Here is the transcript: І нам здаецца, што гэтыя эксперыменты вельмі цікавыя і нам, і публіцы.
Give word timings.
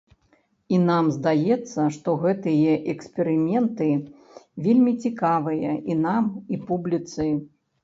І 0.77 0.77
нам 0.89 1.05
здаецца, 1.17 1.81
што 1.97 2.09
гэтыя 2.23 2.71
эксперыменты 2.95 3.91
вельмі 4.67 4.97
цікавыя 5.05 5.71
і 5.93 6.01
нам, 6.05 6.23
і 6.57 6.63
публіцы. 6.73 7.31